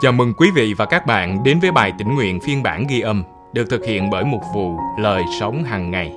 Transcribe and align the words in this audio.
Chào 0.00 0.12
mừng 0.12 0.34
quý 0.34 0.50
vị 0.50 0.74
và 0.74 0.86
các 0.86 1.06
bạn 1.06 1.42
đến 1.44 1.58
với 1.60 1.72
bài 1.72 1.92
tĩnh 1.98 2.14
nguyện 2.14 2.40
phiên 2.40 2.62
bản 2.62 2.86
ghi 2.88 3.00
âm 3.00 3.24
được 3.52 3.70
thực 3.70 3.84
hiện 3.84 4.10
bởi 4.10 4.24
mục 4.24 4.40
vụ 4.54 4.76
Lời 4.98 5.22
Sống 5.40 5.64
hàng 5.64 5.90
ngày. 5.90 6.12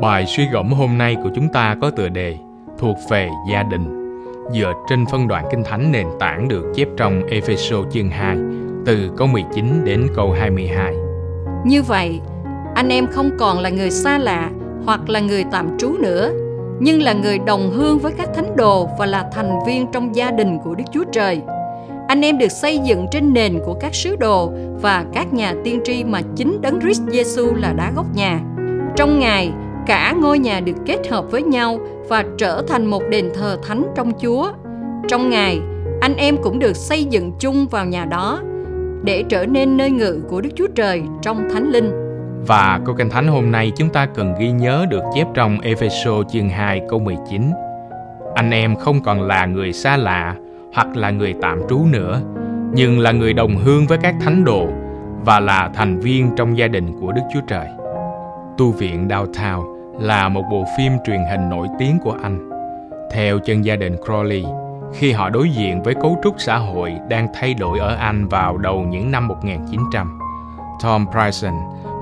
Bài 0.00 0.26
suy 0.26 0.46
gẫm 0.52 0.72
hôm 0.72 0.98
nay 0.98 1.16
của 1.22 1.30
chúng 1.34 1.48
ta 1.52 1.76
có 1.80 1.90
tựa 1.90 2.08
đề 2.08 2.38
thuộc 2.78 2.96
về 3.10 3.30
gia 3.50 3.62
đình 3.62 4.14
dựa 4.52 4.72
trên 4.88 5.06
phân 5.06 5.28
đoạn 5.28 5.44
kinh 5.50 5.64
thánh 5.64 5.92
nền 5.92 6.06
tảng 6.20 6.48
được 6.48 6.72
chép 6.74 6.88
trong 6.96 7.26
Epheso 7.26 7.76
chương 7.92 8.10
2 8.10 8.36
từ 8.86 9.10
câu 9.16 9.28
19 9.28 9.84
đến 9.84 10.06
câu 10.16 10.32
22. 10.32 10.94
Như 11.64 11.82
vậy, 11.82 12.20
anh 12.74 12.88
em 12.88 13.06
không 13.06 13.30
còn 13.38 13.58
là 13.58 13.70
người 13.70 13.90
xa 13.90 14.18
lạ 14.18 14.50
hoặc 14.84 15.08
là 15.08 15.20
người 15.20 15.44
tạm 15.52 15.78
trú 15.78 15.92
nữa, 15.98 16.32
nhưng 16.80 17.02
là 17.02 17.12
người 17.12 17.38
đồng 17.38 17.70
hương 17.70 17.98
với 17.98 18.12
các 18.12 18.28
thánh 18.34 18.56
đồ 18.56 18.88
và 18.98 19.06
là 19.06 19.30
thành 19.32 19.58
viên 19.66 19.86
trong 19.92 20.16
gia 20.16 20.30
đình 20.30 20.58
của 20.64 20.74
Đức 20.74 20.84
Chúa 20.92 21.04
Trời. 21.12 21.42
Anh 22.08 22.20
em 22.20 22.38
được 22.38 22.52
xây 22.52 22.78
dựng 22.78 23.06
trên 23.10 23.32
nền 23.32 23.58
của 23.64 23.74
các 23.74 23.94
sứ 23.94 24.16
đồ 24.16 24.52
và 24.82 25.04
các 25.12 25.32
nhà 25.32 25.54
tiên 25.64 25.80
tri 25.84 26.04
mà 26.04 26.20
chính 26.36 26.60
Đấng 26.60 26.80
Christ 26.80 27.02
Giêsu 27.08 27.54
là 27.54 27.72
đá 27.72 27.92
gốc 27.96 28.06
nhà. 28.14 28.40
Trong 28.96 29.18
Ngài, 29.18 29.52
cả 29.86 30.14
ngôi 30.20 30.38
nhà 30.38 30.60
được 30.60 30.76
kết 30.86 31.08
hợp 31.10 31.24
với 31.30 31.42
nhau 31.42 31.78
và 32.08 32.24
trở 32.38 32.62
thành 32.68 32.86
một 32.86 33.02
đền 33.10 33.30
thờ 33.34 33.58
thánh 33.62 33.84
trong 33.96 34.12
Chúa. 34.22 34.52
Trong 35.08 35.30
Ngài, 35.30 35.60
anh 36.00 36.16
em 36.16 36.36
cũng 36.42 36.58
được 36.58 36.76
xây 36.76 37.04
dựng 37.04 37.32
chung 37.38 37.66
vào 37.70 37.86
nhà 37.86 38.04
đó 38.04 38.40
để 39.04 39.24
trở 39.28 39.46
nên 39.46 39.76
nơi 39.76 39.90
ngự 39.90 40.22
của 40.28 40.40
Đức 40.40 40.50
Chúa 40.56 40.68
Trời 40.74 41.02
trong 41.22 41.48
Thánh 41.52 41.70
Linh. 41.70 41.90
Và 42.46 42.80
câu 42.86 42.94
kinh 42.98 43.10
thánh 43.10 43.26
hôm 43.26 43.50
nay 43.52 43.72
chúng 43.76 43.88
ta 43.88 44.06
cần 44.06 44.34
ghi 44.40 44.50
nhớ 44.50 44.86
được 44.90 45.02
chép 45.14 45.26
trong 45.34 45.60
Epheso 45.60 46.22
chương 46.32 46.48
2 46.48 46.80
câu 46.90 46.98
19. 46.98 47.42
Anh 48.34 48.50
em 48.50 48.76
không 48.76 49.02
còn 49.02 49.22
là 49.22 49.46
người 49.46 49.72
xa 49.72 49.96
lạ 49.96 50.34
hoặc 50.74 50.96
là 50.96 51.10
người 51.10 51.34
tạm 51.40 51.60
trú 51.68 51.86
nữa, 51.86 52.20
nhưng 52.72 52.98
là 52.98 53.12
người 53.12 53.32
đồng 53.32 53.56
hương 53.56 53.86
với 53.86 53.98
các 53.98 54.14
thánh 54.20 54.44
đồ 54.44 54.68
và 55.24 55.40
là 55.40 55.70
thành 55.74 55.98
viên 55.98 56.30
trong 56.36 56.58
gia 56.58 56.68
đình 56.68 57.00
của 57.00 57.12
Đức 57.12 57.22
Chúa 57.34 57.40
Trời. 57.48 57.66
Tu 58.58 58.70
viện 58.70 59.08
Downtown 59.08 59.74
là 60.00 60.28
một 60.28 60.42
bộ 60.50 60.64
phim 60.78 60.92
truyền 61.06 61.20
hình 61.30 61.48
nổi 61.50 61.68
tiếng 61.78 61.98
của 61.98 62.16
Anh. 62.22 62.50
Theo 63.12 63.38
chân 63.38 63.64
gia 63.64 63.76
đình 63.76 63.96
Crowley, 63.96 64.44
khi 64.94 65.12
họ 65.12 65.30
đối 65.30 65.48
diện 65.48 65.82
với 65.82 65.94
cấu 65.94 66.18
trúc 66.22 66.34
xã 66.38 66.56
hội 66.56 66.92
đang 67.08 67.28
thay 67.34 67.54
đổi 67.54 67.78
ở 67.78 67.96
Anh 67.96 68.28
vào 68.28 68.58
đầu 68.58 68.80
những 68.80 69.10
năm 69.10 69.28
1900, 69.28 70.18
Tom 70.82 71.06
Bryson, 71.12 71.54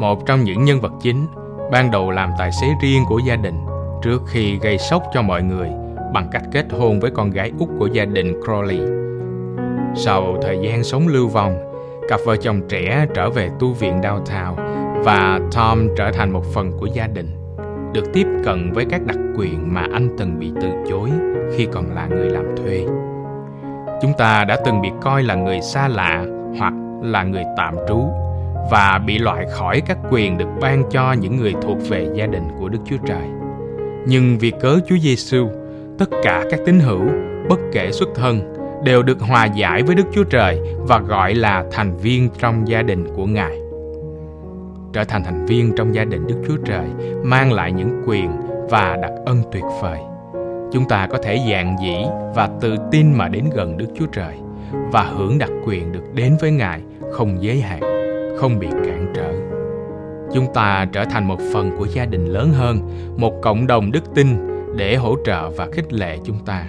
một 0.00 0.26
trong 0.26 0.44
những 0.44 0.64
nhân 0.64 0.80
vật 0.80 0.92
chính, 1.00 1.26
ban 1.72 1.90
đầu 1.90 2.10
làm 2.10 2.30
tài 2.38 2.52
xế 2.52 2.66
riêng 2.82 3.02
của 3.08 3.18
gia 3.18 3.36
đình 3.36 3.66
trước 4.02 4.22
khi 4.26 4.58
gây 4.58 4.78
sốc 4.78 5.02
cho 5.14 5.22
mọi 5.22 5.42
người 5.42 5.70
bằng 6.12 6.28
cách 6.32 6.42
kết 6.52 6.66
hôn 6.72 7.00
với 7.00 7.10
con 7.10 7.30
gái 7.30 7.52
út 7.58 7.68
của 7.78 7.86
gia 7.86 8.04
đình 8.04 8.40
Crowley. 8.40 9.00
Sau 9.94 10.36
thời 10.42 10.58
gian 10.62 10.84
sống 10.84 11.08
lưu 11.08 11.28
vong, 11.28 11.58
cặp 12.08 12.20
vợ 12.26 12.36
chồng 12.36 12.60
trẻ 12.68 13.06
trở 13.14 13.30
về 13.30 13.48
tu 13.58 13.72
viện 13.72 14.00
Downtown 14.00 14.54
và 15.04 15.40
Tom 15.56 15.88
trở 15.96 16.12
thành 16.12 16.30
một 16.30 16.44
phần 16.54 16.72
của 16.78 16.86
gia 16.86 17.06
đình, 17.06 17.28
được 17.92 18.04
tiếp 18.12 18.26
cận 18.44 18.72
với 18.72 18.84
các 18.84 19.06
đặc 19.06 19.18
quyền 19.36 19.74
mà 19.74 19.86
anh 19.92 20.08
từng 20.18 20.38
bị 20.38 20.52
từ 20.60 20.68
chối 20.88 21.10
khi 21.56 21.66
còn 21.72 21.94
là 21.94 22.06
người 22.06 22.30
làm 22.30 22.44
thuê. 22.56 22.86
Chúng 24.02 24.12
ta 24.18 24.44
đã 24.44 24.56
từng 24.64 24.80
bị 24.80 24.88
coi 25.00 25.22
là 25.22 25.34
người 25.34 25.60
xa 25.60 25.88
lạ 25.88 26.24
hoặc 26.58 26.72
là 27.02 27.22
người 27.22 27.44
tạm 27.56 27.74
trú 27.88 28.00
và 28.70 29.00
bị 29.06 29.18
loại 29.18 29.46
khỏi 29.50 29.82
các 29.86 29.98
quyền 30.10 30.38
được 30.38 30.48
ban 30.60 30.82
cho 30.90 31.12
những 31.12 31.36
người 31.36 31.54
thuộc 31.62 31.78
về 31.88 32.08
gia 32.14 32.26
đình 32.26 32.48
của 32.58 32.68
Đức 32.68 32.78
Chúa 32.84 32.96
Trời. 33.06 33.24
Nhưng 34.06 34.38
vì 34.38 34.52
cớ 34.60 34.78
Chúa 34.88 34.96
Giêsu, 35.02 35.48
tất 36.00 36.10
cả 36.22 36.44
các 36.50 36.60
tín 36.66 36.80
hữu, 36.80 37.00
bất 37.48 37.60
kể 37.72 37.92
xuất 37.92 38.08
thân, 38.14 38.54
đều 38.84 39.02
được 39.02 39.20
hòa 39.20 39.44
giải 39.44 39.82
với 39.82 39.94
Đức 39.94 40.06
Chúa 40.12 40.24
Trời 40.24 40.60
và 40.78 40.98
gọi 40.98 41.34
là 41.34 41.64
thành 41.72 41.96
viên 41.96 42.28
trong 42.38 42.68
gia 42.68 42.82
đình 42.82 43.06
của 43.16 43.26
Ngài. 43.26 43.58
Trở 44.92 45.04
thành 45.04 45.24
thành 45.24 45.46
viên 45.46 45.72
trong 45.76 45.94
gia 45.94 46.04
đình 46.04 46.26
Đức 46.26 46.34
Chúa 46.48 46.56
Trời 46.64 46.84
mang 47.24 47.52
lại 47.52 47.72
những 47.72 48.02
quyền 48.06 48.30
và 48.70 48.96
đặc 49.02 49.12
ân 49.26 49.42
tuyệt 49.52 49.64
vời. 49.82 49.98
Chúng 50.72 50.88
ta 50.88 51.06
có 51.10 51.18
thể 51.22 51.38
dạng 51.50 51.76
dĩ 51.82 51.96
và 52.34 52.48
tự 52.60 52.76
tin 52.90 53.12
mà 53.12 53.28
đến 53.28 53.44
gần 53.54 53.76
Đức 53.76 53.86
Chúa 53.98 54.06
Trời 54.06 54.34
và 54.92 55.02
hưởng 55.02 55.38
đặc 55.38 55.50
quyền 55.66 55.92
được 55.92 56.14
đến 56.14 56.36
với 56.40 56.50
Ngài 56.50 56.80
không 57.12 57.42
giới 57.42 57.60
hạn, 57.60 57.80
không 58.38 58.58
bị 58.58 58.68
cản 58.84 59.12
trở. 59.14 59.32
Chúng 60.34 60.46
ta 60.54 60.86
trở 60.92 61.04
thành 61.04 61.28
một 61.28 61.38
phần 61.52 61.70
của 61.78 61.86
gia 61.86 62.04
đình 62.04 62.26
lớn 62.26 62.52
hơn, 62.52 62.78
một 63.16 63.42
cộng 63.42 63.66
đồng 63.66 63.92
đức 63.92 64.14
tin 64.14 64.49
để 64.76 64.96
hỗ 64.96 65.16
trợ 65.24 65.50
và 65.50 65.66
khích 65.72 65.92
lệ 65.92 66.18
chúng 66.24 66.38
ta. 66.46 66.66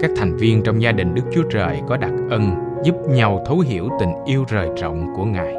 Các 0.00 0.10
thành 0.16 0.36
viên 0.36 0.62
trong 0.62 0.82
gia 0.82 0.92
đình 0.92 1.14
Đức 1.14 1.22
Chúa 1.34 1.42
Trời 1.50 1.80
có 1.88 1.96
đặc 1.96 2.12
ân 2.30 2.54
giúp 2.84 2.94
nhau 3.08 3.42
thấu 3.46 3.58
hiểu 3.58 3.88
tình 4.00 4.12
yêu 4.26 4.44
rời 4.48 4.68
rộng 4.80 5.06
của 5.16 5.24
Ngài. 5.24 5.54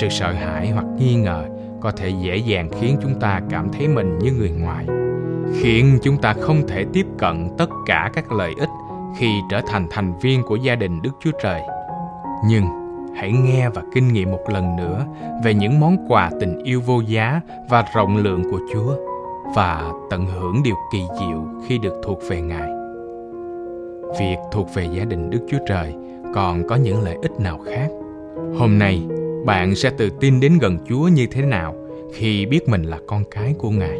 Sự 0.00 0.08
sợ 0.08 0.32
hãi 0.32 0.70
hoặc 0.70 0.84
nghi 0.98 1.14
ngờ 1.14 1.44
có 1.80 1.90
thể 1.90 2.08
dễ 2.08 2.36
dàng 2.36 2.68
khiến 2.80 2.96
chúng 3.02 3.20
ta 3.20 3.40
cảm 3.50 3.68
thấy 3.68 3.88
mình 3.88 4.18
như 4.18 4.32
người 4.32 4.50
ngoài, 4.50 4.86
khiến 5.60 5.98
chúng 6.02 6.16
ta 6.16 6.32
không 6.32 6.66
thể 6.68 6.84
tiếp 6.92 7.06
cận 7.18 7.48
tất 7.58 7.70
cả 7.86 8.10
các 8.14 8.32
lợi 8.32 8.52
ích 8.58 8.68
khi 9.18 9.40
trở 9.50 9.60
thành 9.66 9.86
thành 9.90 10.12
viên 10.22 10.42
của 10.42 10.56
gia 10.56 10.74
đình 10.74 11.02
Đức 11.02 11.12
Chúa 11.20 11.32
Trời. 11.42 11.60
Nhưng 12.46 12.64
hãy 13.16 13.32
nghe 13.32 13.68
và 13.68 13.82
kinh 13.94 14.12
nghiệm 14.12 14.30
một 14.30 14.42
lần 14.48 14.76
nữa 14.76 15.06
về 15.44 15.54
những 15.54 15.80
món 15.80 15.96
quà 16.08 16.30
tình 16.40 16.58
yêu 16.64 16.80
vô 16.86 17.00
giá 17.00 17.40
và 17.68 17.84
rộng 17.94 18.16
lượng 18.16 18.42
của 18.50 18.58
Chúa 18.72 19.09
và 19.54 19.92
tận 20.10 20.26
hưởng 20.26 20.62
điều 20.62 20.76
kỳ 20.92 21.02
diệu 21.20 21.44
khi 21.66 21.78
được 21.78 22.00
thuộc 22.02 22.18
về 22.28 22.40
Ngài. 22.40 22.70
Việc 24.20 24.36
thuộc 24.52 24.68
về 24.74 24.84
gia 24.84 25.04
đình 25.04 25.30
Đức 25.30 25.40
Chúa 25.50 25.58
Trời 25.68 25.94
còn 26.34 26.68
có 26.68 26.76
những 26.76 27.02
lợi 27.02 27.16
ích 27.22 27.40
nào 27.40 27.58
khác? 27.66 27.88
Hôm 28.58 28.78
nay, 28.78 29.02
bạn 29.44 29.74
sẽ 29.74 29.90
tự 29.90 30.10
tin 30.20 30.40
đến 30.40 30.58
gần 30.60 30.78
Chúa 30.88 31.08
như 31.08 31.26
thế 31.30 31.42
nào 31.42 31.74
khi 32.14 32.46
biết 32.46 32.68
mình 32.68 32.82
là 32.82 32.98
con 33.06 33.24
cái 33.30 33.54
của 33.58 33.70
Ngài? 33.70 33.98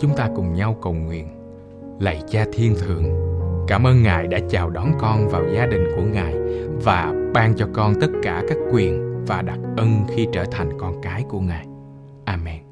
Chúng 0.00 0.16
ta 0.16 0.28
cùng 0.36 0.54
nhau 0.54 0.76
cầu 0.82 0.92
nguyện. 0.92 1.28
Lạy 2.00 2.22
Cha 2.30 2.44
Thiên 2.52 2.74
Thượng, 2.74 3.04
cảm 3.68 3.86
ơn 3.86 4.02
Ngài 4.02 4.26
đã 4.26 4.38
chào 4.50 4.70
đón 4.70 4.92
con 5.00 5.28
vào 5.28 5.44
gia 5.54 5.66
đình 5.66 5.84
của 5.96 6.02
Ngài 6.02 6.34
và 6.84 7.14
ban 7.34 7.54
cho 7.56 7.68
con 7.72 7.94
tất 8.00 8.10
cả 8.22 8.42
các 8.48 8.58
quyền 8.72 9.24
và 9.26 9.42
đặc 9.42 9.58
ân 9.76 10.04
khi 10.08 10.26
trở 10.32 10.44
thành 10.44 10.70
con 10.78 11.02
cái 11.02 11.24
của 11.28 11.40
Ngài. 11.40 11.66
Amen. 12.24 12.71